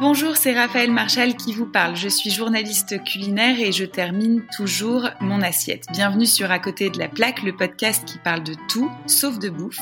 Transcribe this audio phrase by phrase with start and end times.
[0.00, 1.94] Bonjour, c'est Raphaël Marchal qui vous parle.
[1.94, 5.84] Je suis journaliste culinaire et je termine toujours mon assiette.
[5.92, 9.50] Bienvenue sur À côté de la plaque, le podcast qui parle de tout, sauf de
[9.50, 9.78] bouffe.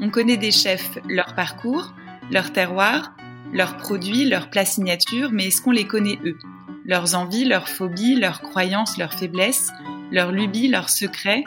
[0.00, 1.92] On connaît des chefs, leur parcours,
[2.30, 3.12] leur terroir,
[3.52, 6.38] leurs produits, leurs plats signatures, mais est-ce qu'on les connaît eux?
[6.86, 9.70] Leurs envies, leurs phobies, leurs croyances, leurs faiblesses,
[10.10, 11.44] leurs lubies, leurs secrets,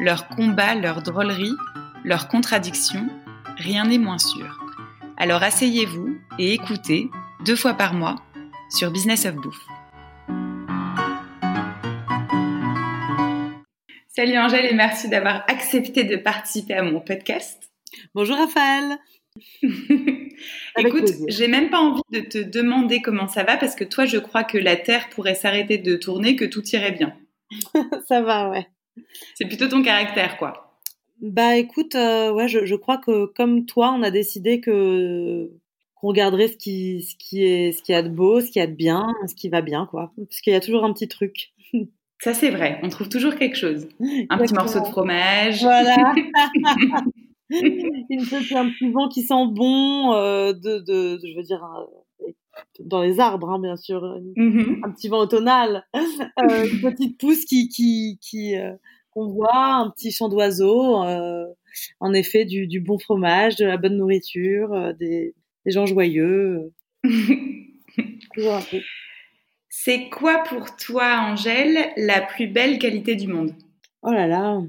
[0.00, 1.56] leurs combats, leurs drôleries,
[2.04, 3.08] leurs contradictions?
[3.56, 4.64] Rien n'est moins sûr.
[5.16, 7.10] Alors asseyez-vous et écoutez
[7.44, 8.16] deux fois par mois
[8.70, 9.66] sur Business of Bouffe.
[14.08, 17.70] Salut Angèle et merci d'avoir accepté de participer à mon podcast.
[18.14, 18.96] Bonjour Raphaël.
[20.78, 24.16] Écoute, j'ai même pas envie de te demander comment ça va parce que toi, je
[24.16, 27.14] crois que la Terre pourrait s'arrêter de tourner, que tout irait bien.
[28.08, 28.66] ça va, ouais.
[29.34, 30.80] C'est plutôt ton caractère, quoi.
[31.20, 35.50] Bah écoute, euh, ouais, je, je, crois que comme toi, on a décidé que
[36.06, 38.66] qu'on regarderait ce qui, ce qui est, ce qui a de beau, ce qui a
[38.66, 40.12] de bien, ce qui va bien, quoi.
[40.16, 41.52] Parce qu'il y a toujours un petit truc.
[42.22, 43.88] Ça c'est vrai, on trouve toujours quelque chose.
[44.30, 45.62] Un petit morceau de fromage.
[45.62, 46.14] Voilà.
[47.50, 52.32] Une petite, un petit vent qui sent bon, euh, de, de, je veux dire, euh,
[52.80, 54.00] dans les arbres, hein, bien sûr.
[54.02, 54.80] Mm-hmm.
[54.82, 55.84] Un petit vent automnal.
[55.94, 58.54] Euh, une petite pousse qui, qui, qui
[59.10, 61.44] qu'on voit, un petit chant d'oiseaux, euh,
[62.00, 65.34] en effet du, du, bon fromage, de la bonne nourriture, des,
[65.66, 66.72] des, gens joyeux.
[69.68, 73.54] C'est quoi pour toi, Angèle, la plus belle qualité du monde?
[74.02, 74.60] Oh là là,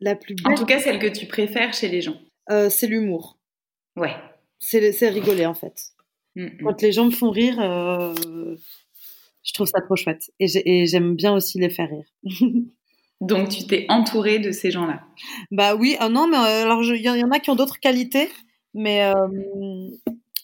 [0.00, 0.52] la plus belle.
[0.52, 2.16] En tout cas, celle que tu préfères chez les gens.
[2.50, 3.38] Euh, c'est l'humour.
[3.96, 4.14] Ouais.
[4.58, 5.92] C'est rigoler en fait.
[6.36, 6.62] Mm -mm.
[6.62, 8.14] Quand les gens me font rire, euh,
[9.42, 10.30] je trouve ça trop chouette.
[10.40, 12.08] Et j'aime bien aussi les faire rire.
[13.20, 15.02] Donc tu t'es entourée de ces gens-là?
[15.50, 17.80] Bah oui, ah non, mais euh, alors il y, y, en a qui ont d'autres
[17.80, 18.28] qualités,
[18.74, 18.96] mais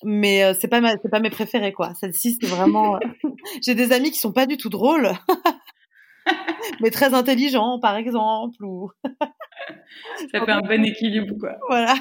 [0.05, 1.93] mais euh, c'est pas ma, c'est pas mes préférés quoi.
[2.01, 2.97] Celle-ci c'est vraiment.
[2.97, 2.99] euh,
[3.65, 5.11] J'ai des amis qui sont pas du tout drôles,
[6.81, 8.91] mais très intelligents par exemple ou.
[10.33, 11.57] Ça fait un bon équilibre quoi.
[11.69, 11.95] Voilà.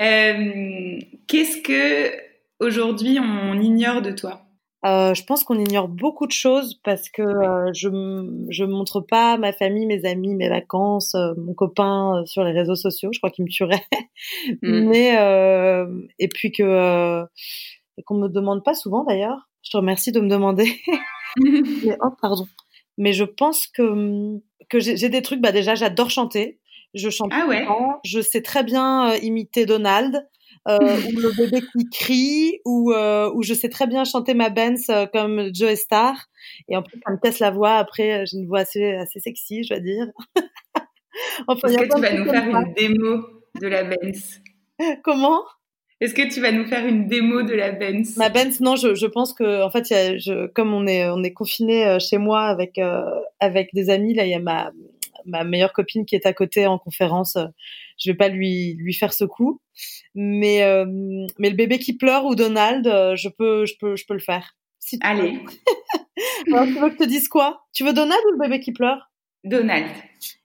[0.00, 2.12] Euh, qu'est-ce que
[2.58, 4.49] aujourd'hui on ignore de toi?
[4.86, 7.88] Euh, je pense qu'on ignore beaucoup de choses parce que euh, je
[8.48, 12.52] je montre pas ma famille, mes amis, mes vacances, euh, mon copain euh, sur les
[12.52, 13.10] réseaux sociaux.
[13.12, 13.84] Je crois qu'il me tuerait.
[14.62, 14.88] Mm.
[14.88, 15.86] Mais euh,
[16.18, 17.24] et puis que
[17.98, 19.48] et qu'on me demande pas souvent d'ailleurs.
[19.62, 20.72] Je te remercie de me demander.
[21.36, 22.46] Mais, oh pardon.
[22.96, 24.38] Mais je pense que
[24.70, 25.40] que j'ai des trucs.
[25.40, 26.58] Bah déjà, j'adore chanter.
[26.94, 27.30] Je chante.
[27.32, 27.66] Ah ouais.
[28.04, 30.26] Je sais très bien imiter Donald
[30.68, 34.50] euh, ou le bébé qui crie, ou, euh, ou je sais très bien chanter ma
[34.50, 36.14] Benz euh, comme Joe Star.
[36.68, 37.74] Et en plus, ça me casse la voix.
[37.74, 40.06] Après, j'ai une voix assez, assez sexy, je dois dire.
[41.48, 43.26] enfin, Est-ce que tu vas nous faire une démo
[43.60, 44.40] de la Benz
[45.02, 45.42] Comment?
[46.00, 48.94] Est-ce que tu vas nous faire une démo de la Benz Ma Benz, non, je,
[48.94, 52.16] je pense que en fait, y a, je, comme on est on est confiné chez
[52.16, 53.02] moi avec euh,
[53.38, 54.72] avec des amis, là, il y a ma
[55.24, 57.36] ma meilleure copine qui est à côté en conférence.
[57.98, 59.60] Je vais pas lui lui faire ce coup,
[60.14, 60.86] mais euh,
[61.38, 64.20] mais le bébé qui pleure ou Donald, euh, je peux je peux je peux le
[64.20, 64.56] faire.
[64.78, 65.38] Si tu Allez.
[66.52, 67.62] Alors, tu veux que je te dise quoi?
[67.74, 69.10] Tu veux Donald ou le bébé qui pleure?
[69.44, 69.86] Donald.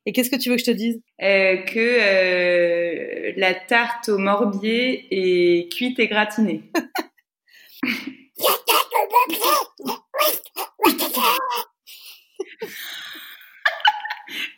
[0.06, 1.02] Et qu'est-ce que tu veux que je te dise?
[1.22, 6.72] Euh, Que euh, la tarte au morbier est cuite et gratinée.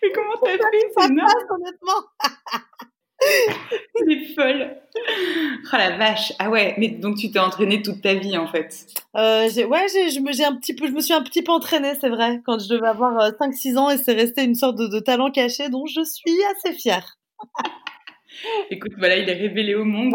[0.02, 2.04] Mais comment t'as fait Ça passe, honnêtement.
[3.98, 4.78] C'est folle.
[4.96, 6.34] Oh la vache.
[6.40, 8.86] Ah ouais, mais donc tu t'es entraînée toute ta vie en fait.
[9.16, 12.10] Euh, ouais, je me, un petit peu, je me suis un petit peu entraînée, c'est
[12.10, 15.32] vrai, quand je devais avoir 5-6 ans et c'est resté une sorte de, de, talent
[15.32, 17.18] caché dont je suis assez fière.
[18.70, 20.14] Écoute, voilà, il est révélé au monde.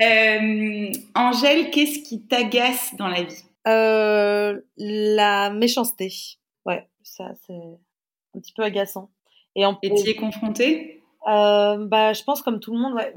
[0.00, 3.42] euh, Angèle, qu'est-ce qui t'agace dans la vie?
[3.66, 6.12] Euh, La méchanceté.
[6.64, 7.78] Ouais, ça c'est
[8.36, 9.10] un petit peu agaçant.
[9.54, 11.02] Et en tu y es confrontée?
[11.26, 12.94] Euh, Bah, je pense comme tout le monde.
[12.94, 13.14] Ouais.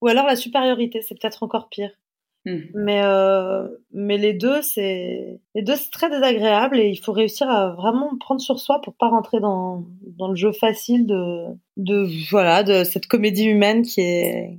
[0.00, 1.90] Ou alors la supériorité, c'est peut-être encore pire.
[2.44, 2.58] Mmh.
[2.74, 7.50] Mais euh, mais les deux, c'est les deux, c'est très désagréable et il faut réussir
[7.50, 11.46] à vraiment prendre sur soi pour pas rentrer dans dans le jeu facile de
[11.76, 14.58] de voilà de cette comédie humaine qui est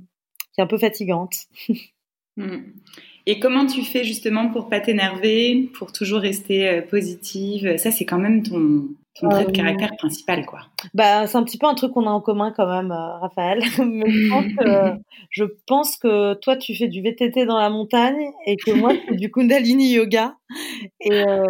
[0.52, 1.34] qui est un peu fatigante.
[2.36, 2.58] Mmh.
[3.26, 7.76] Et comment tu fais justement pour pas t'énerver, pour toujours rester euh, positive?
[7.76, 8.88] Ça, c'est quand même ton,
[9.20, 10.60] ton trait de caractère principal, quoi.
[10.94, 13.60] Bah, c'est un petit peu un truc qu'on a en commun quand même, euh, Raphaël.
[13.86, 15.00] Mais je, pense que,
[15.30, 19.00] je pense que toi, tu fais du VTT dans la montagne et que moi, je
[19.00, 20.36] fais du Kundalini Yoga.
[21.00, 21.46] Et, euh,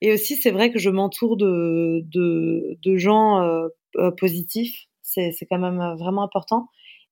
[0.00, 4.86] et aussi, c'est vrai que je m'entoure de, de, de gens euh, positifs.
[5.02, 6.68] C'est quand même vraiment important.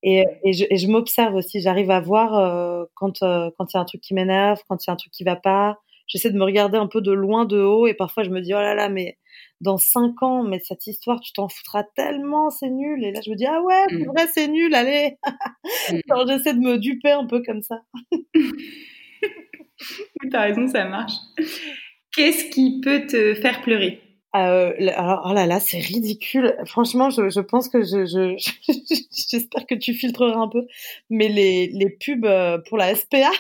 [0.07, 1.63] Et, et je, je m'observe aussi.
[1.63, 4.85] J'arrive à voir euh, quand euh, quand il y a un truc qui m'énerve, quand
[4.85, 5.79] il y a un truc qui va pas.
[6.07, 8.55] J'essaie de me regarder un peu de loin, de haut, et parfois je me dis
[8.55, 9.19] oh là là, mais
[9.61, 13.05] dans cinq ans, mais cette histoire, tu t'en foutras tellement, c'est nul.
[13.05, 14.07] Et là, je me dis ah ouais, c'est mm.
[14.07, 15.17] vrai, c'est nul, allez.
[15.91, 15.99] Mm.
[16.11, 17.81] Alors j'essaie de me duper un peu comme ça.
[20.31, 21.15] T'as raison, ça marche.
[22.15, 24.01] Qu'est-ce qui peut te faire pleurer?
[24.37, 26.57] Euh, alors, oh là là, c'est ridicule.
[26.67, 28.37] Franchement, je, je pense que je, je,
[29.31, 30.67] j'espère que tu filtreras un peu.
[31.09, 33.31] Mais les, les pubs euh, pour la SPA,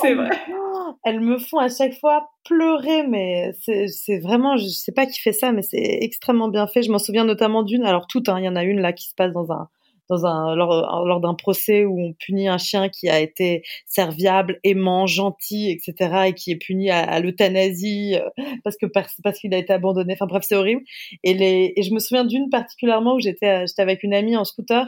[0.00, 0.30] c'est vrai.
[1.04, 5.32] Elles me font à chaque fois pleurer, mais c'est, vraiment, je sais pas qui fait
[5.32, 6.82] ça, mais c'est extrêmement bien fait.
[6.82, 7.84] Je m'en souviens notamment d'une.
[7.84, 9.68] Alors toutes, hein, il y en a une là qui se passe dans un
[10.08, 14.60] dans un lors, lors d'un procès où on punit un chien qui a été serviable,
[14.62, 16.28] aimant, gentil, etc.
[16.28, 18.28] et qui est puni à, l'euthanasie euh,
[18.64, 20.14] parce que parce qu'il a été abandonné.
[20.14, 20.82] Enfin bref, c'est horrible.
[21.24, 24.44] Et les et je me souviens d'une particulièrement où j'étais j'étais avec une amie en
[24.44, 24.86] scooter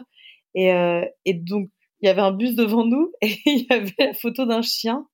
[0.55, 1.69] et euh, et donc
[2.01, 5.07] il y avait un bus devant nous et il y avait la photo d'un chien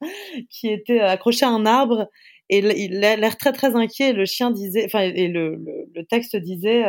[0.50, 2.08] qui était accroché à un arbre
[2.50, 4.10] et il a l'air très très inquiet.
[4.10, 6.84] Et le chien disait, enfin, et le, le, le texte disait,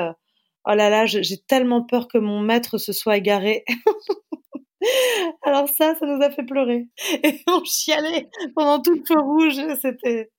[0.66, 3.64] oh là là, j'ai tellement peur que mon maître se soit égaré.
[5.44, 6.88] Alors ça, ça nous a fait pleurer.
[7.24, 9.60] Et on chialait pendant tout le feu rouge.
[9.82, 10.30] C'était,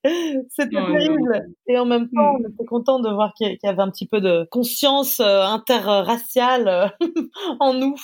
[0.51, 1.47] c'était terrible.
[1.67, 4.21] Et en même temps, on était content de voir qu'il y avait un petit peu
[4.21, 6.87] de conscience euh, interraciale euh,
[7.61, 7.97] en nous.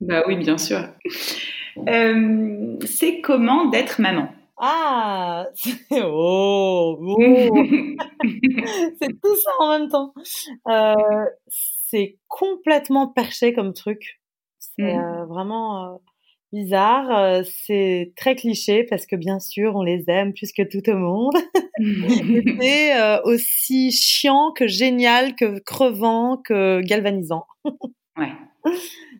[0.00, 0.80] Bah oui, bien sûr.
[1.88, 4.28] Euh, c'est comment d'être maman?
[4.62, 5.46] Ah,
[5.92, 7.64] oh, oh.
[9.00, 10.12] c'est tout ça en même temps.
[10.68, 14.19] Euh, c'est complètement perché comme truc.
[14.76, 15.00] C'est mmh.
[15.00, 15.96] euh, vraiment euh,
[16.52, 17.10] bizarre.
[17.10, 20.96] Euh, c'est très cliché parce que bien sûr, on les aime plus que tout au
[20.96, 21.34] monde.
[22.60, 27.46] c'est euh, aussi chiant que génial, que crevant, que galvanisant.
[28.18, 28.32] ouais.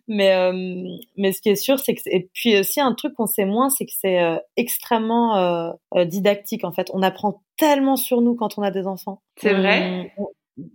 [0.07, 0.83] Mais, euh,
[1.15, 3.69] mais ce qui est sûr, c'est que et puis aussi un truc qu'on sait moins,
[3.69, 5.73] c'est que c'est euh, extrêmement
[6.05, 6.89] didactique en fait.
[6.93, 9.21] On apprend tellement sur nous quand on a des enfants.
[9.37, 10.13] C'est vrai?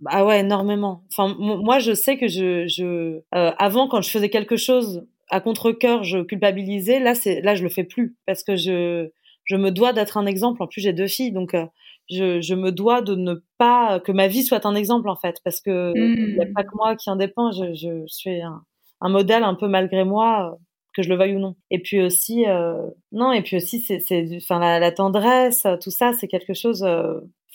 [0.05, 1.03] Ah ouais, énormément.
[1.11, 6.03] Enfin, moi, je sais que je, je avant, quand je faisais quelque chose à contre-cœur,
[6.03, 6.99] je culpabilisais.
[6.99, 9.09] Là, c'est là, je le fais plus parce que je
[9.45, 10.61] je me dois d'être un exemple.
[10.61, 11.55] En plus, j'ai deux filles, donc
[12.09, 15.37] je, je, me dois de ne pas que ma vie soit un exemple en fait,
[15.43, 16.53] parce que il n'y a mmh.
[16.53, 17.51] pas que moi qui en dépend.
[17.51, 18.61] Je, je suis un,
[19.01, 20.55] un modèle un peu malgré moi, euh,
[20.95, 21.55] que je le veuille ou non.
[21.69, 26.11] Et puis aussi, euh, non, et puis aussi, c'est, enfin, la, la, tendresse, tout ça,
[26.13, 26.83] c'est quelque chose.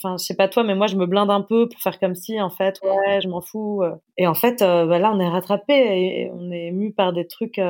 [0.04, 1.98] Euh, enfin, je sais pas toi, mais moi, je me blinde un peu pour faire
[1.98, 3.82] comme si, en fait, ouais, je m'en fous.
[4.18, 7.60] Et en fait, bah là, on est rattrapé et, on est ému par des trucs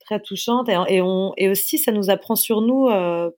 [0.00, 0.64] très touchants.
[0.88, 2.88] Et, on, et aussi, ça nous apprend sur nous,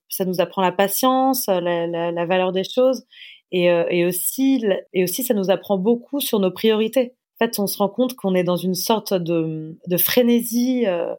[0.09, 3.05] ça nous apprend la patience, la, la, la valeur des choses.
[3.53, 7.67] Et, et, aussi, et aussi, ça nous apprend beaucoup sur nos priorités en fait, on
[7.67, 11.15] se rend compte qu'on est dans une sorte de, de frénésie euh, euh,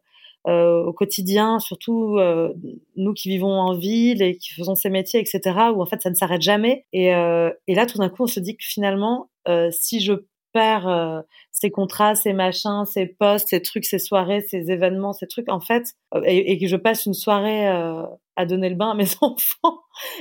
[0.45, 2.53] au quotidien, surtout euh,
[2.95, 5.41] nous qui vivons en ville et qui faisons ces métiers, etc.,
[5.73, 6.85] où en fait ça ne s'arrête jamais.
[6.93, 10.13] Et, euh, et, là, tout d'un coup, on se dit que finalement, euh, si je
[10.53, 11.21] perds euh,
[11.51, 15.59] ces contrats, ces machins, ces postes, ces trucs, ces soirées, ces événements, ces trucs, en
[15.59, 15.95] fait,
[16.25, 19.79] et, que je passe une soirée à donner le bain à mes enfants,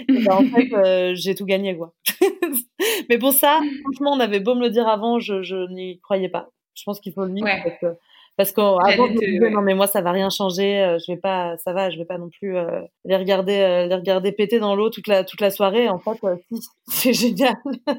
[0.09, 1.93] ben, en fait, j'ai tout gagné, quoi.
[3.11, 6.29] Mais pour ça, franchement, on avait beau me le dire avant, je, je n'y croyais
[6.29, 6.49] pas.
[6.75, 7.47] Je pense qu'il faut le dire
[7.81, 7.87] que
[8.37, 11.19] parce qu'avant je me disais non mais moi ça va rien changer, euh, je vais
[11.19, 14.59] pas ça va, je vais pas non plus euh, les regarder euh, les regarder péter
[14.59, 16.19] dans l'eau toute la toute la soirée en fait
[16.51, 17.55] si, c'est génial.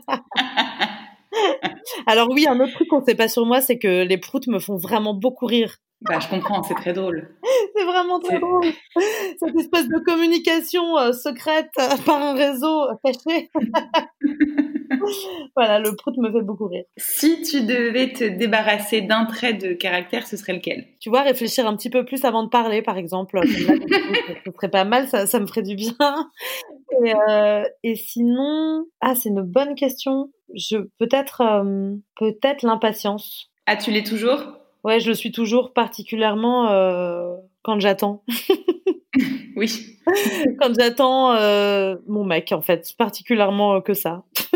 [2.08, 4.60] Alors oui, un autre truc qu'on sait pas sur moi, c'est que les proutes me
[4.60, 5.76] font vraiment beaucoup rire.
[6.08, 7.30] Bah, je comprends, c'est très drôle.
[7.76, 8.66] c'est vraiment très drôle.
[9.40, 13.50] Cette espèce de communication euh, secrète euh, par un réseau caché.
[15.56, 16.84] voilà, le prout me fait beaucoup rire.
[16.98, 20.86] Si tu devais te débarrasser d'un trait de caractère, ce serait lequel?
[21.00, 23.40] Tu vois, réfléchir un petit peu plus avant de parler, par exemple.
[23.46, 25.96] ce serait pas mal, ça, ça me ferait du bien.
[27.04, 30.32] Et, euh, et sinon, ah, c'est une bonne question.
[30.54, 33.50] Je peut-être, euh, peut-être l'impatience.
[33.66, 34.40] Ah, tu l'es toujours?
[34.86, 38.24] Ouais, je le suis toujours, particulièrement euh, quand j'attends.
[39.56, 39.98] oui.
[40.60, 44.26] quand j'attends euh, mon mec, en fait, particulièrement que ça.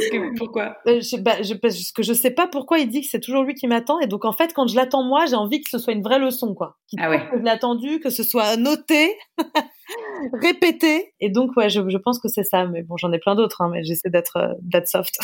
[0.00, 0.78] que, pourquoi?
[0.88, 3.42] Euh, je, bah, je, Parce que je sais pas pourquoi il dit que c'est toujours
[3.42, 4.00] lui qui m'attend.
[4.00, 6.18] Et donc, en fait, quand je l'attends moi, j'ai envie que ce soit une vraie
[6.18, 6.78] leçon, quoi.
[6.96, 7.28] ah ouais.
[7.30, 9.14] Que je l'ai attendu, que ce soit noté,
[10.32, 11.12] répété.
[11.20, 12.64] Et donc, ouais, je, je pense que c'est ça.
[12.64, 15.18] Mais bon, j'en ai plein d'autres, hein, mais j'essaie euh, d'être soft.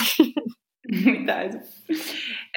[0.91, 1.61] Oui, t'as raison.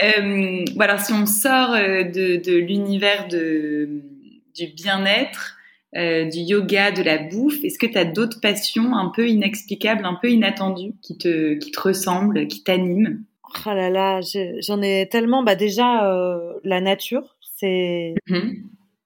[0.03, 5.57] Euh, voilà, si on sort euh, de, de l'univers du bien-être,
[5.95, 10.05] euh, du yoga, de la bouffe, est-ce que tu as d'autres passions un peu inexplicables,
[10.05, 13.23] un peu inattendues qui te, qui te ressemblent, qui t'animent?
[13.65, 14.19] Oh là là,
[14.59, 15.43] j'en ai tellement.
[15.43, 18.15] Bah déjà, euh, la nature, c'est.
[18.27, 18.51] Mmh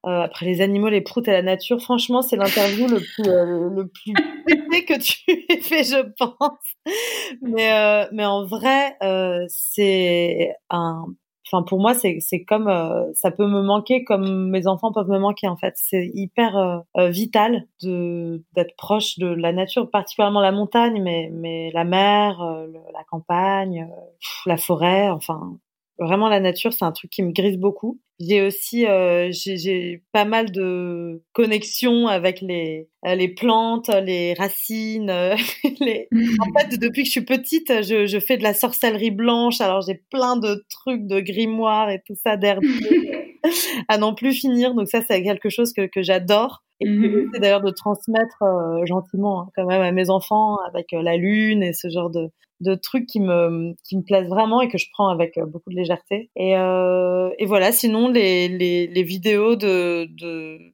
[0.06, 3.70] euh, après les animaux, les proutes et la nature, franchement, c'est l'interview le plus euh,
[3.70, 4.14] le plus
[4.86, 6.58] que tu aies fait, je pense.
[7.42, 11.06] Mais euh, mais en vrai, euh, c'est un.
[11.52, 12.72] Enfin, pour moi, c'est c'est comme
[13.14, 15.74] ça peut me manquer comme mes enfants peuvent me manquer en fait.
[15.76, 21.86] C'est hyper vital de d'être proche de la nature, particulièrement la montagne, mais mais la
[21.86, 22.40] mer,
[22.94, 23.90] la campagne,
[24.46, 25.10] la forêt.
[25.10, 25.58] Enfin,
[26.00, 28.00] Vraiment, la nature, c'est un truc qui me grise beaucoup.
[28.20, 35.10] J'ai aussi, euh, j'ai pas mal de connexions avec les, euh, les plantes, les racines.
[35.10, 35.36] Euh,
[35.82, 36.08] les...
[36.40, 39.60] En fait, depuis que je suis petite, je, je fais de la sorcellerie blanche.
[39.62, 42.64] Alors, j'ai plein de trucs, de grimoires et tout ça d'herbe
[43.90, 44.76] à n'en plus finir.
[44.76, 46.64] Donc ça, c'est quelque chose que, que j'adore.
[46.82, 50.94] Et mmh c'est d'ailleurs de transmettre euh, gentiment hein, quand même à mes enfants avec
[50.94, 52.30] la lune et ce genre de,
[52.62, 55.70] de trucs qui me qui me plaisent vraiment et que je prends avec euh, beaucoup
[55.70, 56.30] de légèreté.
[56.36, 60.08] Et euh, et voilà sinon les les, les vidéos de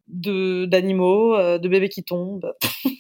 [0.08, 2.54] de d'animaux euh, de, bébés qui tombent.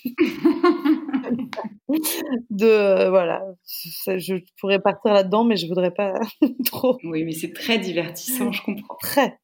[2.49, 3.41] De euh, voilà.
[3.65, 6.13] Je pourrais partir là-dedans mais je voudrais pas
[6.65, 6.97] trop.
[7.03, 8.97] Oui mais c'est très divertissant je comprends.
[9.01, 9.37] Très.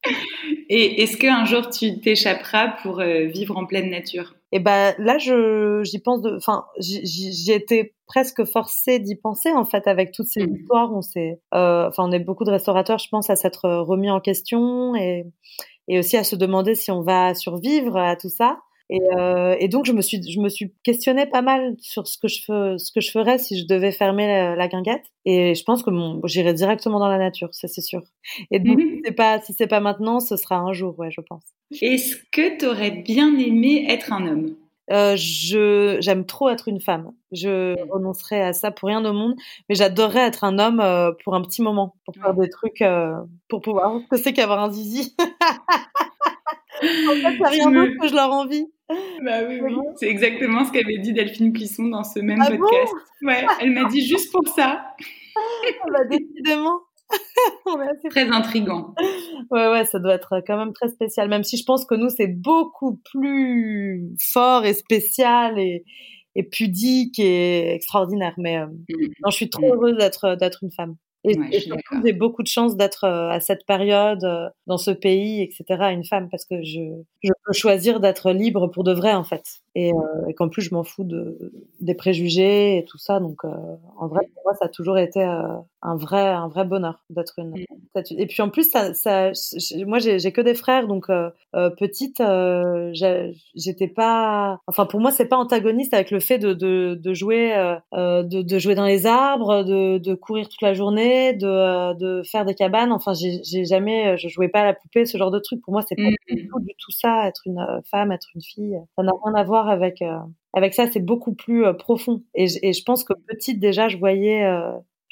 [0.68, 4.34] Et est-ce qu'un jour tu t'échapperas pour vivre en pleine nature?
[4.52, 9.64] Et ben là, je j'y pense de, enfin, j'y étais presque forcée d'y penser en
[9.64, 10.56] fait avec toutes ces mmh.
[10.56, 10.92] histoires.
[10.94, 14.20] On s'est, euh, enfin, on est beaucoup de restaurateurs, je pense, à s'être remis en
[14.20, 15.24] question et
[15.88, 18.58] et aussi à se demander si on va survivre à tout ça.
[18.94, 22.18] Et, euh, et, donc je me suis je me suis questionnée pas mal sur ce
[22.18, 25.04] que je fais, ce que je ferais si je devais fermer la, la guinguette.
[25.24, 28.02] Et je pense que bon, j'irai directement dans la nature, ça c'est sûr.
[28.50, 31.22] Et donc mmh c'est pas si c'est pas maintenant, ce sera un jour, ouais, je
[31.22, 31.42] pense.
[31.80, 34.56] Est-ce que tu aurais bien aimé être un homme?
[34.90, 37.12] Euh, je j'aime trop être une femme.
[37.30, 39.34] Je renoncerais à ça pour rien au monde,
[39.68, 43.14] mais j'adorerais être un homme euh, pour un petit moment, pour faire des trucs, euh,
[43.48, 44.00] pour pouvoir.
[44.10, 45.16] Que c'est qu'avoir un zizi
[46.82, 48.66] En fait, c'est rien d'autre que je leur envie.
[49.24, 49.74] Bah oui, oui.
[49.96, 52.92] c'est exactement ce qu'avait dit Delphine Plisson dans ce même ah podcast.
[53.22, 54.84] ouais, elle m'a dit juste pour ça.
[55.90, 56.80] bah, décidément.
[57.90, 58.94] assez très intrigant.
[59.50, 61.28] Ouais, ouais, ça doit être quand même très spécial.
[61.28, 65.84] Même si je pense que nous, c'est beaucoup plus fort et spécial et,
[66.34, 68.34] et pudique et extraordinaire.
[68.38, 69.06] Mais euh, mmh.
[69.24, 70.96] non, je suis trop heureuse d'être d'être une femme.
[71.24, 71.36] Et,
[72.04, 75.92] j'ai beaucoup de chance d'être euh, à cette période euh, dans ce pays, etc.
[75.92, 76.80] Une femme, parce que je,
[77.22, 80.62] je peux choisir d'être libre pour de vrai en fait, et, euh, et qu'en plus
[80.62, 83.20] je m'en fous de des préjugés et tout ça.
[83.20, 87.38] Donc en vrai, pour moi, ça a toujours été un vrai un vrai bonheur d'être
[87.38, 87.50] une.
[87.50, 87.64] Mm.
[88.16, 89.32] Et puis en plus, ça, ça
[89.86, 91.08] moi j'ai que des frères, donc
[91.52, 92.22] petite,
[93.54, 94.60] j'étais pas.
[94.66, 98.58] Enfin pour moi, c'est pas antagoniste avec le fait de de, de jouer de, de
[98.58, 102.54] jouer dans les arbres, de de courir toute la journée de, euh, de faire des
[102.54, 102.92] cabanes.
[102.92, 105.60] Enfin, j'ai jamais, euh, je jouais pas à la poupée, ce genre de truc.
[105.62, 106.34] Pour moi, c'est pas mmh.
[106.34, 108.78] du tout, du tout ça, être une euh, femme, être une fille.
[108.96, 110.02] Ça n'a rien à voir avec
[110.52, 110.86] avec ça.
[110.90, 112.22] C'est beaucoup plus profond.
[112.34, 114.44] Et, et, je pense que petite déjà, je voyais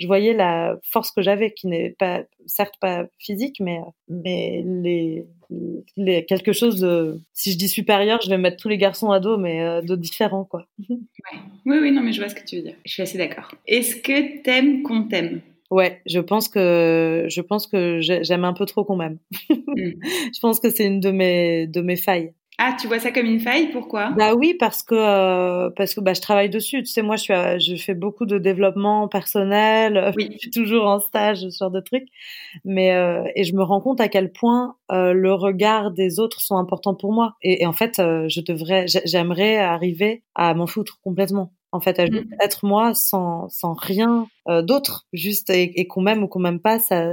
[0.00, 5.26] je voyais la force que j'avais, qui n'est pas, certes pas physique, mais, mais les,
[5.96, 9.20] les, quelque chose de, si je dis supérieur, je vais mettre tous les garçons à
[9.20, 10.66] dos, mais de différents, quoi.
[10.88, 12.76] Oui, oui, non, mais je vois ce que tu veux dire.
[12.86, 13.52] Je suis assez d'accord.
[13.66, 15.42] Est-ce que t'aimes qu'on t'aime?
[15.70, 19.18] Ouais, je pense que je pense que j'aime un peu trop qu'on m'aime.
[19.50, 19.92] Mm.
[20.34, 22.32] je pense que c'est une de mes de mes failles.
[22.62, 24.10] Ah, tu vois ça comme une faille Pourquoi?
[24.10, 26.82] Bah oui, parce que euh, parce que bah je travaille dessus.
[26.82, 30.12] Tu sais, moi, je suis je fais beaucoup de développement personnel.
[30.16, 30.28] Oui.
[30.34, 32.08] Je suis toujours en stage, ce genre de trucs.
[32.66, 36.40] Mais euh, et je me rends compte à quel point euh, le regard des autres
[36.42, 37.34] sont importants pour moi.
[37.40, 42.06] Et, et en fait, je devrais, j'aimerais arriver à m'en foutre complètement en fait, à
[42.06, 42.26] mmh.
[42.40, 46.78] être moi sans, sans rien euh, d'autre, juste et, qu'on m'aime ou qu'on m'aime pas,
[46.78, 47.12] ça,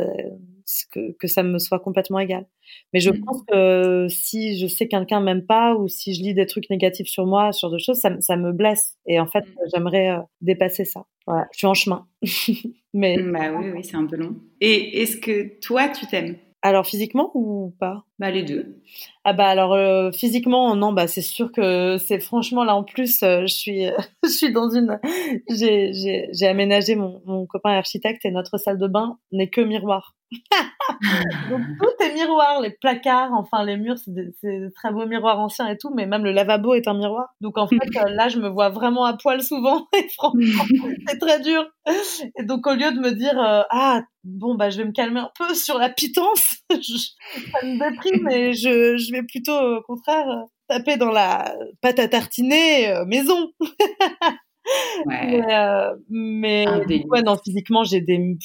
[0.91, 2.45] que, que ça me soit complètement égal.
[2.93, 3.21] Mais je mmh.
[3.21, 6.69] pense que si je sais que quelqu'un m'aime pas ou si je lis des trucs
[6.69, 8.97] négatifs sur moi, sur de choses, ça, ça me blesse.
[9.05, 9.55] Et en fait, mmh.
[9.73, 11.05] j'aimerais euh, dépasser ça.
[11.25, 12.07] Voilà, je suis en chemin.
[12.93, 14.35] Mais bah oui, oui, c'est un peu long.
[14.61, 16.37] Et est-ce que toi, tu t'aimes?
[16.67, 18.03] Alors physiquement ou pas?
[18.19, 18.81] Bah les deux.
[19.23, 23.23] Ah bah alors euh, physiquement non bah c'est sûr que c'est franchement là en plus
[23.23, 23.85] euh, je suis
[24.23, 24.99] je suis dans une
[25.49, 30.17] j'ai j'ai aménagé mon mon copain architecte et notre salle de bain n'est que miroir.
[31.49, 34.33] Donc tout est miroir, les placards, enfin les murs, c'est des,
[34.75, 37.29] très beaux miroirs anciens et tout, mais même le lavabo est un miroir.
[37.39, 40.65] Donc en fait euh, là, je me vois vraiment à poil souvent et franchement,
[41.07, 41.65] c'est très dur.
[42.37, 45.21] Et donc au lieu de me dire euh, ah bon bah je vais me calmer
[45.21, 50.25] un peu sur la pitance, ça me déprime je je vais plutôt au contraire
[50.67, 53.51] taper dans la pâte à tartiner euh, maison.
[55.05, 55.41] Ouais.
[56.09, 58.37] Mais, euh, ouais, non, physiquement, j'ai des,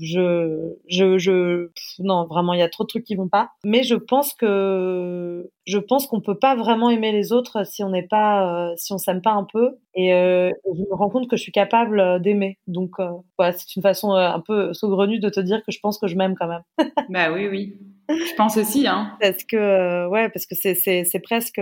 [0.00, 1.70] je, je, je,
[2.00, 3.50] non, vraiment, il y a trop de trucs qui vont pas.
[3.64, 7.90] Mais je pense que, je pense qu'on peut pas vraiment aimer les autres si on
[7.90, 9.78] n'est pas, euh, si on s'aime pas un peu.
[9.94, 12.58] Et euh, je me rends compte que je suis capable d'aimer.
[12.66, 12.92] Donc,
[13.38, 16.16] voilà, c'est une façon un peu saugrenue de te dire que je pense que je
[16.16, 16.62] m'aime quand même.
[17.08, 17.76] bah oui, oui.
[18.10, 19.16] Je pense aussi, hein.
[19.20, 21.60] Parce que, euh, ouais, parce que c'est, c'est, c'est presque.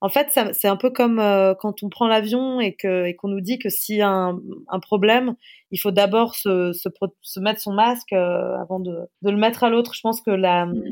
[0.00, 3.28] En fait, c'est un peu comme euh, quand on prend l'avion et que et qu'on
[3.28, 5.34] nous dit que s'il y a un, un, problème,
[5.70, 6.88] il faut d'abord se, se,
[7.22, 9.94] se, mettre son masque euh, avant de, de, le mettre à l'autre.
[9.94, 10.82] Je pense que la, mm.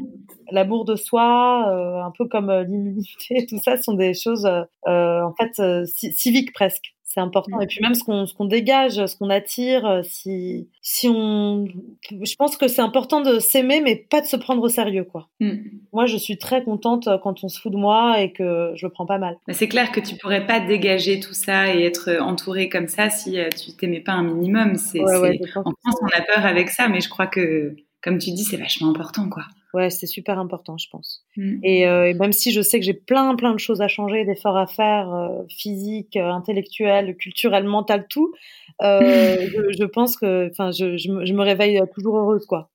[0.50, 4.47] l'amour de soi, un peu comme l'immunité, tout ça, sont des choses
[4.87, 7.61] en fait civiques presque c'est important.
[7.61, 11.67] Et puis même ce qu'on ce qu'on dégage, ce qu'on attire, euh, si si on,
[12.11, 15.29] je pense que c'est important de s'aimer, mais pas de se prendre au sérieux, quoi.
[15.41, 15.57] Mm.
[15.93, 18.87] Moi, je suis très contente euh, quand on se fout de moi et que je
[18.87, 19.37] le prends pas mal.
[19.49, 23.39] C'est clair que tu pourrais pas dégager tout ça et être entourée comme ça si
[23.39, 24.77] euh, tu t'aimais pas un minimum.
[24.77, 28.45] C'est en France, on a peur avec ça, mais je crois que comme tu dis,
[28.45, 29.45] c'est vachement important, quoi.
[29.75, 31.25] Ouais, c'est super important, je pense.
[31.37, 31.61] Mm.
[31.64, 34.57] Euh, et, même si je sais que j'ai plein, plein de choses à changer, d'efforts
[34.57, 38.33] à faire, euh, physique, euh, intellectuel, culturel, mental, tout,
[38.81, 42.71] je, pense que, enfin, je, je, me, réveille toujours heureuse, quoi.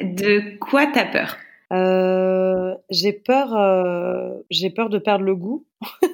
[0.00, 1.36] De quoi t'as peur?
[2.90, 5.66] J'ai peur, j'ai peur de perdre le goût.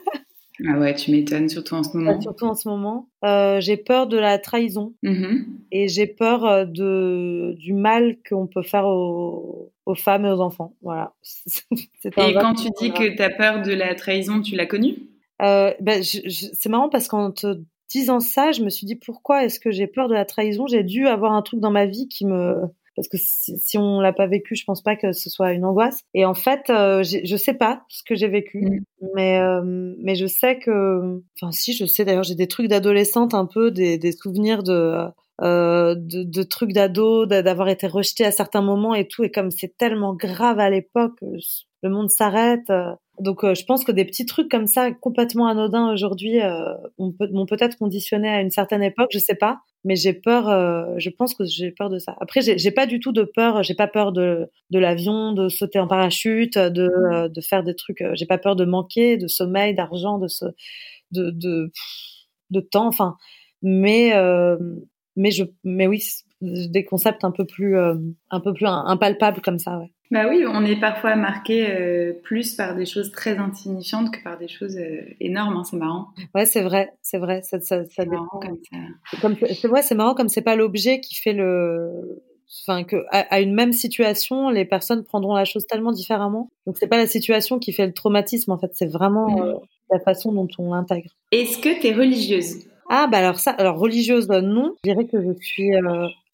[0.67, 2.21] Ah ouais, tu m'étonnes, surtout en ce moment.
[2.21, 3.09] surtout en ce moment.
[3.25, 5.45] Euh, j'ai peur de la trahison mm-hmm.
[5.71, 10.41] et j'ai peur euh, de, du mal qu'on peut faire aux, aux, femmes et aux
[10.41, 10.75] enfants.
[10.83, 11.15] Voilà.
[12.05, 14.97] et quand tu dis que tu as peur de la trahison, tu l'as connue?
[15.43, 19.61] Euh, ben, C'est marrant parce qu'en te disant ça, je me suis dit pourquoi est-ce
[19.61, 20.67] que j'ai peur de la trahison?
[20.67, 22.63] J'ai dû avoir un truc dans ma vie qui me
[22.99, 25.65] parce que si, si on l'a pas vécu, je pense pas que ce soit une
[25.65, 26.03] angoisse.
[26.15, 29.07] Et en fait, euh, je sais pas ce que j'ai vécu, mm.
[29.15, 29.63] mais euh,
[29.99, 33.71] mais je sais que, enfin si, je sais d'ailleurs, j'ai des trucs d'adolescente un peu,
[33.71, 35.05] des, des souvenirs de
[35.41, 39.25] euh, de, de, trucs d'ado, d'avoir été rejeté à certains moments et tout.
[39.25, 41.19] Et comme c'est tellement grave à l'époque,
[41.83, 42.71] le monde s'arrête.
[42.71, 46.75] Euh, donc euh, je pense que des petits trucs comme ça, complètement anodins aujourd'hui, euh,
[46.99, 49.61] m'ont peut-être conditionné à une certaine époque, je sais pas.
[49.85, 52.17] Mais j'ai peur, euh, je pense que j'ai peur de ça.
[52.21, 55.79] Après, j'ai pas du tout de peur, j'ai pas peur de, de l'avion, de sauter
[55.79, 60.19] en parachute, de, de faire des trucs, j'ai pas peur de manquer, de sommeil, d'argent,
[60.19, 60.47] de, ce,
[61.13, 61.71] de, de,
[62.51, 63.17] de temps, enfin.
[63.63, 64.13] Mais,
[65.19, 66.03] mais, je, mais oui,
[66.41, 69.93] des concepts un peu plus, un peu plus impalpables comme ça, ouais.
[70.11, 74.39] Bah oui, on est parfois marqué euh, plus par des choses très insignifiantes que par
[74.39, 75.57] des choses euh, énormes.
[75.57, 76.07] Hein, c'est marrant.
[76.35, 77.43] Ouais, c'est vrai, c'est vrai.
[77.43, 78.27] Ça, ça, ça dépend.
[78.27, 79.55] Comme ça.
[79.55, 82.23] c'est vrai, c'est marrant comme c'est pas l'objet qui fait le.
[82.67, 86.49] Enfin, que à, une même situation, les personnes prendront la chose tellement différemment.
[86.67, 88.53] Donc c'est pas la situation qui fait le traumatisme.
[88.53, 89.43] En fait, c'est vraiment mm.
[89.43, 89.55] euh,
[89.91, 91.11] la façon dont on l'intègre.
[91.31, 92.65] Est-ce que tu es religieuse?
[92.89, 94.75] Ah bah alors ça, alors religieuse non.
[94.85, 95.71] Je dirais que je suis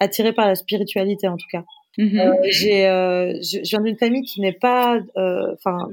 [0.00, 1.64] attirée par la spiritualité en tout cas.
[1.98, 2.20] Mm-hmm.
[2.20, 5.88] Euh, j'ai, euh, je, viens d'une famille qui n'est pas, euh, enfin,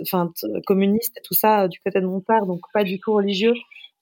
[0.00, 0.32] enfin
[0.66, 3.54] communiste et tout ça du côté de mon père, donc pas du tout religieux.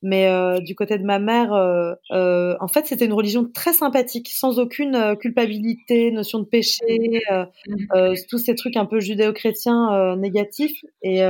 [0.07, 3.73] Mais euh, du côté de ma mère, euh, euh, en fait, c'était une religion très
[3.73, 7.23] sympathique, sans aucune culpabilité, notion de péché,
[8.29, 10.85] tous ces trucs un peu judéo-chrétiens négatifs.
[11.03, 11.23] Et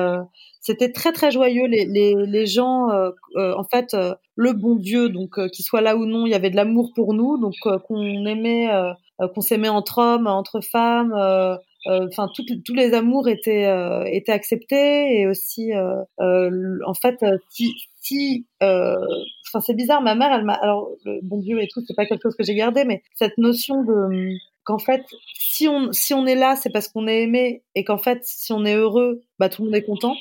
[0.60, 1.66] c'était très très joyeux.
[1.68, 2.88] Les, les, les gens,
[3.36, 3.96] en fait,
[4.34, 7.14] le bon Dieu, donc qu'il soit là ou non, il y avait de l'amour pour
[7.14, 7.54] nous, donc
[7.86, 8.68] qu'on aimait
[9.34, 11.12] qu'on s'aimait entre hommes, entre femmes.
[11.12, 11.56] Euh,
[11.86, 13.68] euh, enfin tous les amours étaient
[14.06, 20.54] étaient acceptés et aussi en fait si si enfin c'est bizarre ma mère elle m'a
[20.54, 23.38] alors le bon Dieu et tout c'est pas quelque chose que j'ai gardé mais cette
[23.38, 27.62] notion de qu'en fait si on si on est là c'est parce qu'on est aimé
[27.74, 30.14] et qu'en fait si on est heureux bah tout le monde est content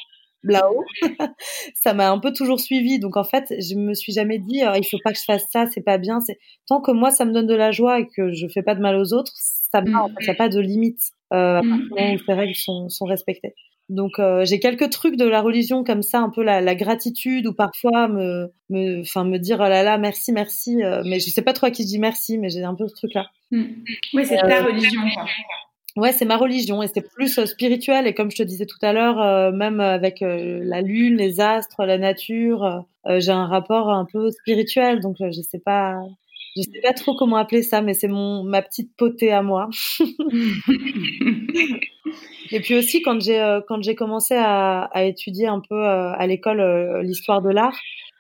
[0.43, 0.83] là-haut.
[1.75, 2.99] ça m'a un peu toujours suivi.
[2.99, 5.45] Donc en fait, je me suis jamais dit oh, il faut pas que je fasse
[5.49, 6.19] ça, c'est pas bien.
[6.19, 8.75] C'est tant que moi ça me donne de la joie et que je fais pas
[8.75, 10.03] de mal aux autres, ça va.
[10.03, 11.01] En fait, y a pas de limite.
[11.33, 12.17] Euh, mmh.
[12.25, 13.55] ces règles sont, sont respectées.
[13.89, 17.47] Donc euh, j'ai quelques trucs de la religion comme ça, un peu la, la gratitude
[17.47, 18.51] ou parfois me,
[19.01, 21.71] enfin me dire oh là là merci merci, euh, mais je sais pas trop à
[21.71, 23.27] qui je dis merci, mais j'ai un peu ce truc là.
[23.51, 23.63] Mmh.
[24.13, 25.01] Oui, c'est ta religion.
[25.95, 28.79] Ouais, c'est ma religion et c'est plus euh, spirituel et comme je te disais tout
[28.81, 33.91] à l'heure, euh, même avec euh, la lune, les astres, la nature, j'ai un rapport
[33.91, 35.99] un peu spirituel donc je sais pas,
[36.55, 39.69] je sais pas trop comment appeler ça, mais c'est mon ma petite potée à moi.
[42.51, 47.01] et puis aussi quand j'ai quand j'ai commencé à, à, étudier un peu à l'école
[47.01, 47.77] l'histoire de l'art,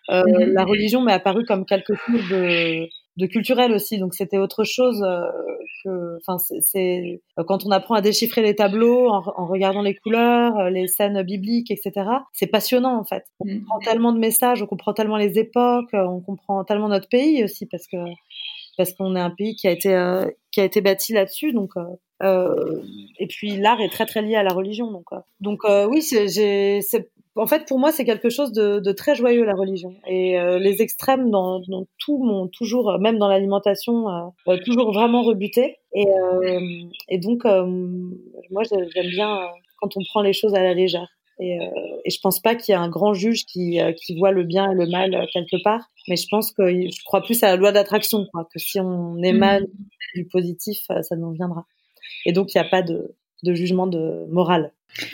[0.09, 3.97] mmh la religion m'est apparue comme quelque chose de de culturel aussi.
[3.97, 5.05] Donc c'était autre chose
[5.83, 10.69] que, enfin, c'est quand on apprend à déchiffrer les tableaux en, en regardant les couleurs,
[10.69, 11.91] les scènes bibliques, etc.
[12.33, 13.23] C'est passionnant en fait.
[13.39, 13.59] On mm.
[13.59, 17.65] comprend tellement de messages, on comprend tellement les époques, on comprend tellement notre pays aussi
[17.65, 17.97] parce que
[18.77, 21.71] parce qu'on est un pays qui a été euh, qui a été bâti là-dessus donc
[21.77, 21.83] euh,
[22.23, 22.81] euh,
[23.19, 25.07] et puis l'art est très très lié à la religion donc
[25.39, 26.81] donc oui j'ai
[27.35, 30.81] en fait pour moi c'est quelque chose de, de, très joyeux la religion et les
[30.81, 34.31] extrêmes dans, dans tout m'ont toujours même dans l'alimentation
[34.65, 36.05] toujours vraiment rebuté et
[37.09, 39.39] et donc moi j'aime bien
[39.79, 41.07] quand on prend les choses à la légère
[41.39, 44.17] et, euh, et je pense pas qu'il y ait un grand juge qui, euh, qui
[44.17, 45.89] voit le bien et le mal euh, quelque part.
[46.07, 49.63] Mais je pense que je crois plus à la loi d'attraction, que si on émane
[49.63, 50.15] mmh.
[50.15, 51.65] du positif, euh, ça nous viendra.
[52.25, 54.71] Et donc il n'y a pas de, de jugement de morale.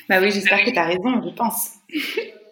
[0.07, 1.71] Bah oui, j'espère que tu as raison, je pense.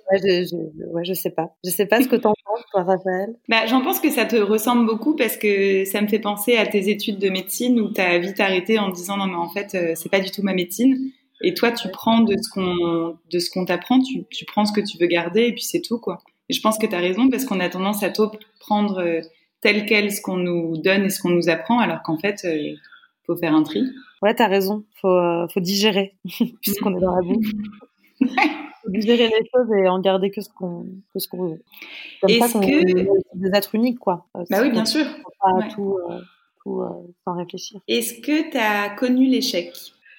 [0.10, 1.56] Ouais, je, je, ouais, je sais pas.
[1.66, 3.36] Je sais pas ce que t'en penses, toi, Raphaël.
[3.50, 6.66] Bah, j'en pense que ça te ressemble beaucoup parce que ça me fait penser à
[6.66, 9.78] tes études de médecine où tu as vite arrêté en disant non, mais en fait,
[9.96, 11.12] c'est pas du tout ma médecine.
[11.42, 14.74] Et toi, tu prends de ce qu'on de ce qu'on t'apprend, tu, tu prends ce
[14.74, 16.20] que tu veux garder et puis c'est tout quoi.
[16.50, 19.22] Et je pense que tu as raison parce qu'on a tendance à trop prendre euh,
[19.62, 22.76] tel quel ce qu'on nous donne et ce qu'on nous apprend alors qu'en fait euh,
[23.26, 23.84] faut faire un tri.
[24.22, 26.16] Ouais, tu as raison, faut euh, faut digérer
[26.62, 27.52] puisqu'on est dans la bouche.
[28.20, 31.64] faut digérer les choses et en garder que ce qu'on que ce qu'on veut.
[32.28, 34.26] Est-ce que des êtres uniques quoi.
[34.50, 35.06] Bah oui, bien sûr.
[35.40, 36.00] Pas tout,
[36.64, 36.84] tout
[37.26, 37.80] sans réfléchir.
[37.88, 39.74] Est-ce que tu as connu l'échec?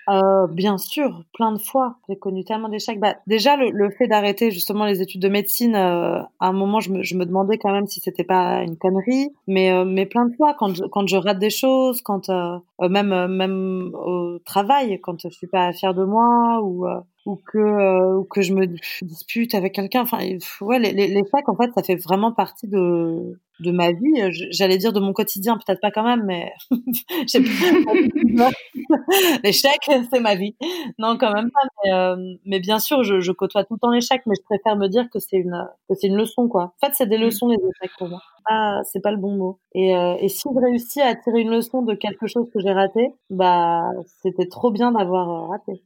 [0.09, 1.97] Euh, bien sûr, plein de fois.
[2.09, 2.99] J'ai connu tellement d'échecs.
[2.99, 6.81] Bah, déjà, le, le fait d'arrêter justement les études de médecine, euh, à un moment,
[6.81, 9.31] je me, je me, demandais quand même si c'était pas une connerie.
[9.47, 12.59] Mais, euh, mais plein de fois, quand je, quand je rate des choses, quand euh,
[12.81, 16.87] même même au travail, quand je suis pas fière de moi ou
[17.29, 18.67] ou que ou que je me
[19.03, 20.03] dispute avec quelqu'un.
[20.03, 20.19] Enfin,
[20.62, 24.31] ouais, les, les, les facs, en fait, ça fait vraiment partie de de ma vie.
[24.51, 26.53] J'allais dire de mon quotidien, peut-être pas quand même, mais
[29.45, 29.81] l'échec,
[30.12, 30.55] c'est ma vie.
[30.99, 31.69] Non, quand même pas.
[31.85, 34.77] Mais, euh, mais bien sûr, je, je, côtoie tout le temps l'échec, mais je préfère
[34.77, 36.73] me dire que c'est une que c'est une leçon, quoi.
[36.81, 38.23] En fait, c'est des leçons les échecs pour moi.
[38.51, 39.59] Ah, c'est pas le bon mot.
[39.75, 42.73] Et, euh, et si je réussis à tirer une leçon de quelque chose que j'ai
[42.73, 43.91] raté, bah
[44.23, 45.83] c'était trop bien d'avoir euh, raté.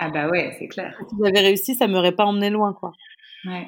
[0.00, 0.96] ah bah ouais, c'est clair.
[1.08, 2.92] Si j'avais réussi, ça m'aurait pas emmené loin, quoi.
[3.44, 3.66] Ouais.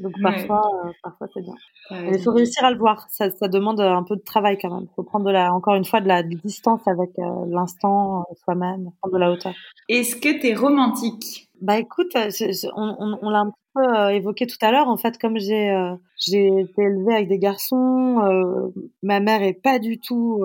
[0.00, 1.54] Donc parfois, euh, parfois c'est bien.
[1.90, 3.06] il faut réussir à le voir.
[3.10, 4.86] Ça, ça, demande un peu de travail quand même.
[4.90, 8.34] Il faut prendre de la, encore une fois de la distance avec euh, l'instant, euh,
[8.42, 9.52] soi-même, prendre de la hauteur.
[9.88, 11.48] Est-ce que tu es romantique?
[11.60, 14.88] Bah écoute, on, on, on l'a un peu évoqué tout à l'heure.
[14.88, 20.00] En fait, comme j'ai j'ai été élevée avec des garçons, ma mère est pas du
[20.00, 20.42] tout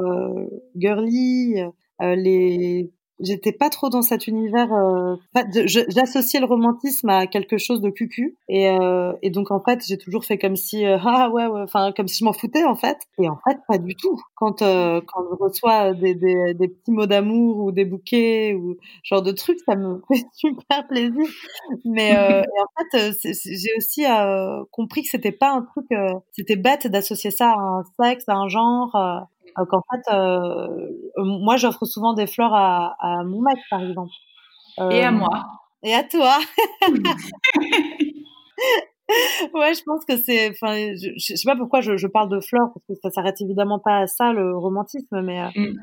[0.76, 1.63] girly.
[2.02, 4.71] les j'étais pas trop dans cet univers.
[4.73, 5.15] Euh,
[5.65, 9.97] J'associais le romantisme à quelque chose de cucu et, euh, et donc en fait j'ai
[9.97, 12.97] toujours fait comme si euh, ah ouais enfin comme si je m'en foutais en fait
[13.19, 14.19] et en fait pas du tout.
[14.36, 18.75] Quand euh, quand je reçois des, des, des petits mots d'amour ou des bouquets ou
[19.04, 21.25] genre de trucs ça me fait super plaisir.
[21.86, 24.04] Mais euh, et en fait j'ai aussi
[24.71, 25.88] compris que c'était pas un truc
[26.32, 28.95] c'était bête d'associer ça à un sexe à un genre
[29.57, 34.11] donc en fait, euh, moi j'offre souvent des fleurs à, à, mon mec par exemple.
[34.91, 35.45] et à euh, moi.
[35.83, 36.37] Et à toi.
[39.53, 40.49] ouais, je pense que c'est.
[40.49, 43.39] Enfin, je, je, sais pas pourquoi je, je, parle de fleurs parce que ça s'arrête
[43.39, 45.73] évidemment pas à ça le romantisme, mais euh, mm.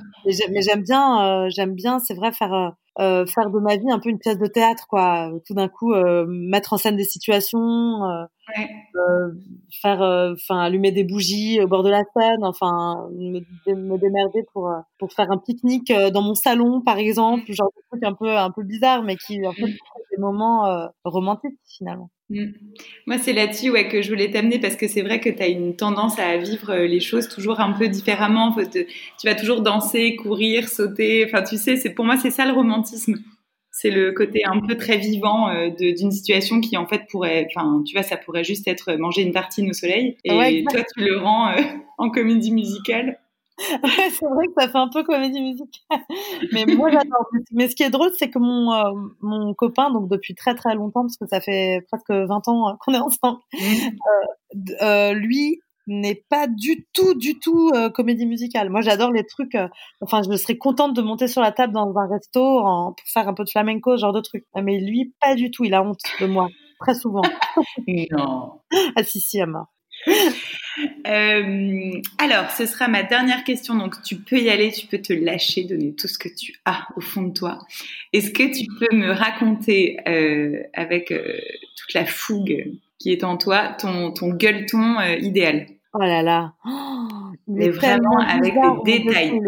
[0.50, 4.00] mais j'aime bien, euh, j'aime bien, c'est vrai faire euh, faire de ma vie un
[4.00, 5.30] peu une pièce de théâtre, quoi.
[5.46, 5.94] Tout d'un coup,
[6.26, 8.00] mettre en scène des situations,
[9.80, 13.40] faire, enfin, allumer des bougies au bord de la scène, enfin, me,
[13.74, 18.04] me démerder pour pour faire un pique-nique dans mon salon, par exemple, genre de truc
[18.04, 19.76] un peu un peu bizarre, mais qui en fait mm.
[20.10, 22.10] des moments romantiques finalement.
[22.32, 22.52] Mm.
[23.06, 25.48] Moi, c'est là-dessus ouais, que je voulais t'amener parce que c'est vrai que tu as
[25.48, 28.54] une tendance à vivre euh, les choses toujours un peu différemment.
[28.72, 28.86] Tu
[29.24, 31.24] vas toujours danser, courir, sauter.
[31.26, 33.16] Enfin, tu sais, c'est pour moi, c'est ça le romantisme.
[33.74, 37.82] C'est le côté un peu très vivant euh, d'une situation qui, en fait, pourrait, enfin,
[37.86, 40.18] tu vois, ça pourrait juste être manger une tartine au soleil.
[40.24, 41.62] Et toi, tu le rends euh,
[41.98, 43.18] en comédie musicale.
[43.58, 46.00] c'est vrai que ça fait un peu comédie musicale.
[46.52, 47.26] Mais moi, j'adore.
[47.52, 50.74] Mais ce qui est drôle, c'est que mon, euh, mon copain, donc depuis très très
[50.74, 54.68] longtemps, parce que ça fait presque 20 ans qu'on est ensemble, mmh.
[54.82, 58.70] euh, lui n'est pas du tout, du tout comédie musicale.
[58.70, 59.56] Moi, j'adore les trucs.
[60.00, 63.28] enfin, je serais contente de monter sur la table dans un resto en, pour faire
[63.28, 64.44] un peu de flamenco, ce genre de trucs.
[64.60, 65.64] Mais lui, pas du tout.
[65.64, 66.48] Il a honte de moi,
[66.80, 67.22] très souvent.
[68.10, 68.60] non.
[68.96, 69.66] ah si, si, à mort.
[71.06, 73.74] Euh, alors, ce sera ma dernière question.
[73.74, 76.86] Donc, tu peux y aller, tu peux te lâcher, donner tout ce que tu as
[76.96, 77.58] au fond de toi.
[78.14, 81.38] Est-ce que tu peux me raconter, euh, avec euh,
[81.76, 86.54] toute la fougue qui est en toi, ton, ton gueuleton idéal Oh là là.
[87.46, 89.40] mais vraiment avec des détails.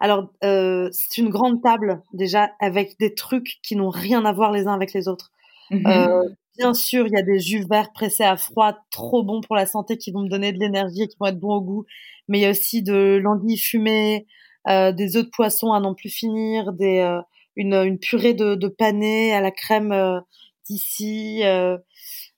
[0.00, 4.50] Alors, euh, c'est une grande table déjà avec des trucs qui n'ont rien à voir
[4.50, 5.30] les uns avec les autres.
[5.70, 9.40] Mmh euh, bien sûr, il y a des jus verts pressés à froid, trop bons
[9.40, 11.60] pour la santé, qui vont me donner de l'énergie et qui vont être bons au
[11.60, 11.84] goût.
[12.28, 14.26] Mais il y a aussi de l'anguille fumée,
[14.68, 17.20] euh, des œufs de poisson à n'en plus finir, des, euh,
[17.56, 20.20] une, une, purée de, de panais à la crème euh,
[20.68, 21.42] d'ici,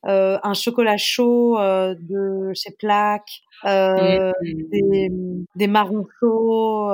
[0.06, 4.68] euh, un chocolat chaud euh, de chez Plaque, euh, mmh.
[4.70, 5.08] des,
[5.56, 6.90] des, marrons chauds,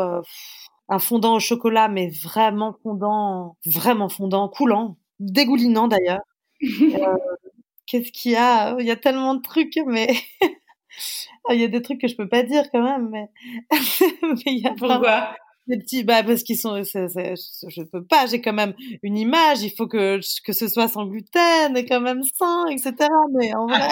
[0.89, 6.23] un fondant au chocolat, mais vraiment fondant, vraiment fondant, coulant, dégoulinant d'ailleurs.
[7.87, 8.77] Qu'est-ce qu'il y a?
[8.79, 10.15] Il y a tellement de trucs, mais
[11.51, 13.09] il y a des trucs que je peux pas dire quand même.
[13.11, 13.29] Mais,
[14.23, 15.35] mais il y a Pourquoi?
[15.67, 18.27] Des petits, bah parce qu'ils sont, c je peux pas.
[18.27, 19.63] J'ai quand même une image.
[19.63, 22.95] Il faut que que ce soit sans gluten et quand même sain, etc.
[23.33, 23.89] Mais en vrai,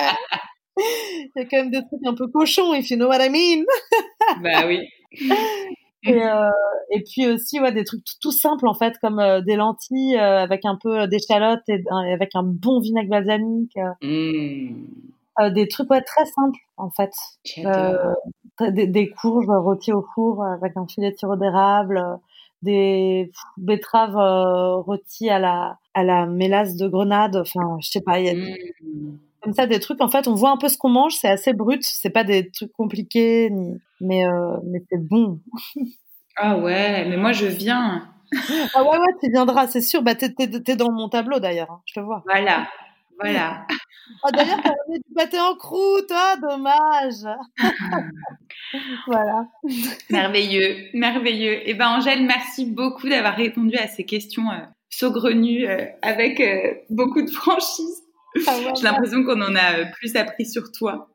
[0.76, 3.30] il y a quand même des trucs un peu cochons, if you know what I
[3.30, 3.64] mean.
[4.42, 4.80] bah oui.
[6.04, 6.50] Et, euh,
[6.90, 10.38] et puis aussi ouais des trucs tout, simples en fait comme euh, des lentilles euh,
[10.38, 13.76] avec un peu d'échalote et, avec un bon vinaigre balsamique.
[14.02, 15.50] Mmh.
[15.54, 17.12] Des trucs ouais, très simples en fait.
[18.60, 22.02] Euh, des, des, courges rôties au four avec un filet de sirop d'érable,
[22.62, 27.36] des betteraves euh, rôties à la à la mélasse de grenade.
[27.36, 29.18] Enfin, je sais pas, il y a mmh.
[29.42, 30.00] comme ça des trucs.
[30.00, 31.14] En fait, on voit un peu ce qu'on mange.
[31.14, 31.82] C'est assez brut.
[31.84, 33.80] C'est pas des trucs compliqués, ni...
[34.00, 35.40] mais euh, mais c'est bon.
[36.36, 38.08] ah ouais, mais moi je viens.
[38.74, 40.02] ah ouais ouais, tu viendras, c'est sûr.
[40.02, 41.70] Bah t'es, t'es, dans mon tableau d'ailleurs.
[41.70, 42.22] Hein, je te vois.
[42.26, 42.66] Voilà.
[43.20, 43.66] Voilà.
[44.24, 47.26] Oh, D'ailleurs, tu as du pâté en croûte, ah, dommage.
[49.06, 49.46] voilà.
[50.10, 51.54] Merveilleux, merveilleux.
[51.54, 56.40] Et eh ben Angèle, merci beaucoup d'avoir répondu à ces questions euh, saugrenues euh, avec
[56.40, 58.02] euh, beaucoup de franchise.
[58.46, 61.08] Ah J'ai l'impression qu'on en a plus appris sur toi.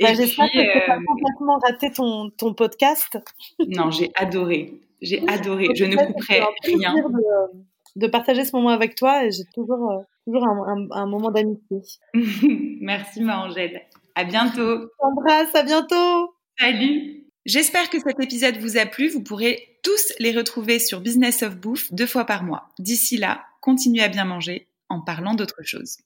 [0.00, 3.18] Bah, J'espère que tu pas complètement raté ton, ton podcast.
[3.66, 4.80] non, j'ai adoré.
[5.00, 5.68] J'ai adoré.
[5.74, 6.94] Je ne couperai rien.
[6.94, 7.60] De,
[7.96, 10.46] de, partager ce moment avec toi et j'ai toujours toujours
[10.92, 11.78] un, moment d'amitié.
[12.80, 13.82] Merci ma Angèle.
[14.14, 14.90] À bientôt.
[14.98, 16.34] Embrasse, à bientôt.
[16.58, 17.24] Salut.
[17.46, 19.08] J'espère que cet épisode vous a plu.
[19.08, 22.68] Vous pourrez tous les retrouver sur Business of Bouffe deux fois par mois.
[22.78, 25.98] D'ici là, continuez à bien manger en parlant d'autre chose.